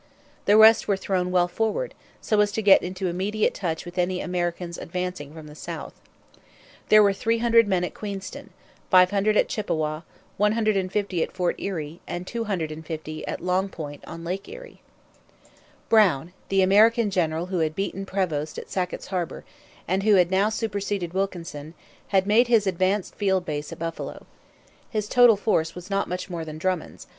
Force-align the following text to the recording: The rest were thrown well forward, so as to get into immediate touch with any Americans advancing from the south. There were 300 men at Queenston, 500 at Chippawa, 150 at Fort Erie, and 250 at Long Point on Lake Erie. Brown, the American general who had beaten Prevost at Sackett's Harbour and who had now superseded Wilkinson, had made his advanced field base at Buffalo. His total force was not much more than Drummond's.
The 0.45 0.57
rest 0.57 0.87
were 0.87 0.97
thrown 0.97 1.29
well 1.29 1.47
forward, 1.47 1.93
so 2.21 2.39
as 2.39 2.51
to 2.53 2.63
get 2.63 2.81
into 2.81 3.05
immediate 3.07 3.53
touch 3.53 3.85
with 3.85 3.99
any 3.99 4.19
Americans 4.19 4.79
advancing 4.79 5.31
from 5.31 5.45
the 5.45 5.53
south. 5.53 5.93
There 6.89 7.03
were 7.03 7.13
300 7.13 7.67
men 7.67 7.83
at 7.83 7.93
Queenston, 7.93 8.49
500 8.89 9.37
at 9.37 9.47
Chippawa, 9.47 10.01
150 10.37 11.21
at 11.21 11.31
Fort 11.31 11.55
Erie, 11.59 11.99
and 12.07 12.25
250 12.25 13.27
at 13.27 13.41
Long 13.41 13.69
Point 13.69 14.03
on 14.07 14.23
Lake 14.23 14.49
Erie. 14.49 14.81
Brown, 15.87 16.33
the 16.49 16.63
American 16.63 17.11
general 17.11 17.45
who 17.53 17.59
had 17.59 17.75
beaten 17.75 18.03
Prevost 18.07 18.57
at 18.57 18.71
Sackett's 18.71 19.05
Harbour 19.09 19.43
and 19.87 20.01
who 20.01 20.15
had 20.15 20.31
now 20.31 20.49
superseded 20.49 21.13
Wilkinson, 21.13 21.75
had 22.07 22.25
made 22.25 22.47
his 22.47 22.65
advanced 22.65 23.13
field 23.13 23.45
base 23.45 23.71
at 23.71 23.77
Buffalo. 23.77 24.25
His 24.89 25.07
total 25.07 25.35
force 25.37 25.75
was 25.75 25.91
not 25.91 26.09
much 26.09 26.27
more 26.27 26.43
than 26.43 26.57
Drummond's. 26.57 27.05